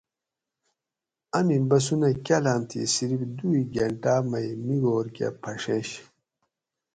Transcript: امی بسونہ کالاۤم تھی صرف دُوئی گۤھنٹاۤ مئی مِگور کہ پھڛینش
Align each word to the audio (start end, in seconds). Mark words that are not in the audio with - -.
امی 1.37 1.57
بسونہ 1.69 2.09
کالاۤم 2.25 2.61
تھی 2.69 2.81
صرف 2.95 3.21
دُوئی 3.37 3.63
گۤھنٹاۤ 3.73 4.21
مئی 4.29 4.49
مِگور 4.65 5.05
کہ 5.15 5.27
پھڛینش 5.41 5.89